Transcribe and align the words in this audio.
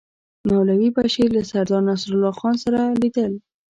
مولوي 0.47 0.89
بشیر 0.97 1.29
له 1.37 1.41
سردار 1.51 1.81
نصرالله 1.87 2.31
خان 2.39 2.55
سره 2.63 2.79
لیدل. 3.01 3.33